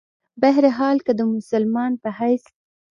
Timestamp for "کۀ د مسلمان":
1.05-1.91